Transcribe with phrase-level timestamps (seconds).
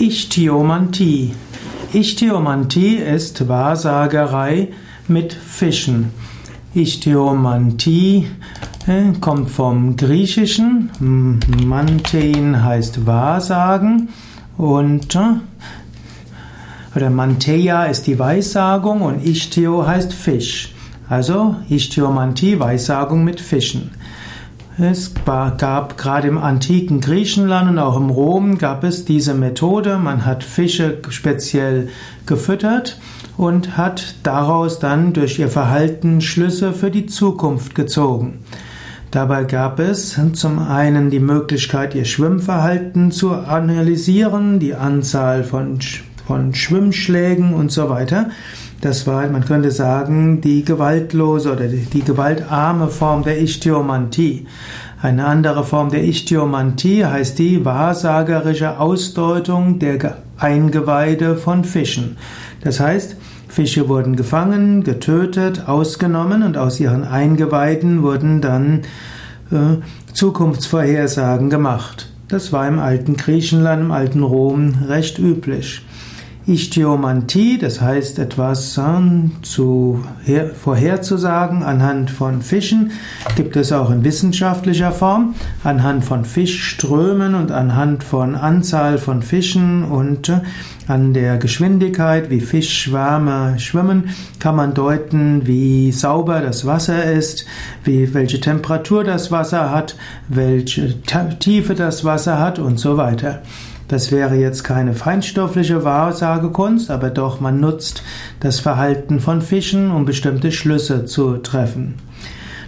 [0.00, 1.32] Ichthyomantie.
[1.92, 4.68] Ichthyomantie ist Wahrsagerei
[5.08, 6.12] mit Fischen.
[6.72, 8.28] Ichthyomantie
[8.86, 10.90] äh, kommt vom Griechischen.
[11.66, 14.10] Mantein heißt Wahrsagen
[14.56, 15.40] und äh,
[16.94, 20.74] oder Manteia ist die Weissagung und Ichthyo heißt Fisch.
[21.08, 23.90] Also Ichthyomantie, Weissagung mit Fischen.
[24.80, 29.98] Es gab gerade im antiken Griechenland und auch im Rom gab es diese Methode.
[29.98, 31.88] Man hat Fische speziell
[32.26, 33.00] gefüttert
[33.36, 38.38] und hat daraus dann durch ihr Verhalten Schlüsse für die Zukunft gezogen.
[39.10, 45.80] Dabei gab es zum einen die Möglichkeit, ihr Schwimmverhalten zu analysieren, die Anzahl von,
[46.28, 48.28] von Schwimmschlägen und so weiter.
[48.82, 54.46] Das war, man könnte sagen, die gewaltlose oder die, die gewaltarme Form der Ichthyomantie.
[55.00, 62.18] Eine andere Form der Ichthyomantie heißt die wahrsagerische Ausdeutung der Eingeweide von Fischen.
[62.60, 63.16] Das heißt,
[63.48, 68.82] Fische wurden gefangen, getötet, ausgenommen und aus ihren Eingeweiden wurden dann
[69.50, 72.10] äh, Zukunftsvorhersagen gemacht.
[72.28, 75.82] Das war im alten Griechenland, im alten Rom recht üblich.
[76.48, 78.80] Ichthyomantie, das heißt etwas
[79.42, 80.04] zu,
[80.62, 82.92] vorherzusagen anhand von Fischen,
[83.36, 89.84] gibt es auch in wissenschaftlicher Form, anhand von Fischströmen und anhand von Anzahl von Fischen
[89.84, 90.40] und äh,
[90.86, 97.44] an der Geschwindigkeit, wie Fischschwärme schwimmen, kann man deuten, wie sauber das Wasser ist,
[97.84, 99.96] wie, welche Temperatur das Wasser hat,
[100.28, 100.94] welche
[101.40, 103.42] Tiefe das Wasser hat und so weiter.
[103.88, 108.02] Das wäre jetzt keine feinstoffliche Wahrsagekunst, aber doch man nutzt
[108.38, 111.94] das Verhalten von Fischen, um bestimmte Schlüsse zu treffen.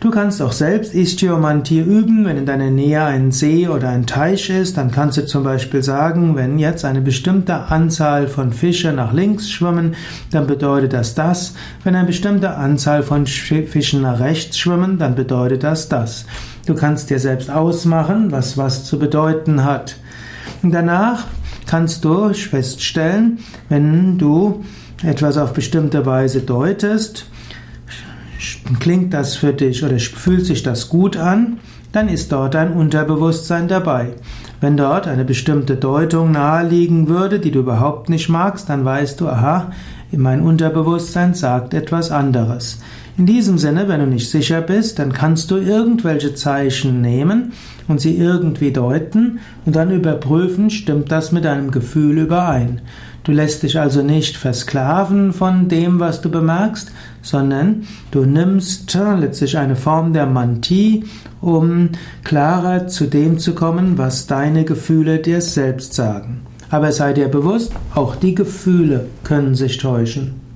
[0.00, 4.48] Du kannst auch selbst Istiomantie üben, wenn in deiner Nähe ein See oder ein Teich
[4.48, 9.12] ist, dann kannst du zum Beispiel sagen, wenn jetzt eine bestimmte Anzahl von Fische nach
[9.12, 9.96] links schwimmen,
[10.30, 11.54] dann bedeutet das das.
[11.82, 16.26] Wenn eine bestimmte Anzahl von Fischen nach rechts schwimmen, dann bedeutet das das.
[16.66, 19.96] Du kannst dir selbst ausmachen, was was zu bedeuten hat.
[20.62, 21.26] Danach
[21.66, 23.38] kannst du feststellen,
[23.68, 24.64] wenn du
[25.04, 27.26] etwas auf bestimmte Weise deutest,
[28.80, 31.58] klingt das für dich oder fühlt sich das gut an,
[31.92, 34.14] dann ist dort ein Unterbewusstsein dabei.
[34.60, 39.28] Wenn dort eine bestimmte Deutung naheliegen würde, die du überhaupt nicht magst, dann weißt du,
[39.28, 39.70] aha,
[40.10, 42.80] mein Unterbewusstsein sagt etwas anderes.
[43.18, 47.52] In diesem Sinne, wenn du nicht sicher bist, dann kannst du irgendwelche Zeichen nehmen
[47.88, 52.80] und sie irgendwie deuten und dann überprüfen, stimmt das mit deinem Gefühl überein.
[53.24, 59.58] Du lässt dich also nicht versklaven von dem, was du bemerkst, sondern du nimmst letztlich
[59.58, 61.04] eine Form der Mantie,
[61.40, 61.88] um
[62.22, 66.42] klarer zu dem zu kommen, was deine Gefühle dir selbst sagen.
[66.70, 70.47] Aber sei dir bewusst, auch die Gefühle können sich täuschen.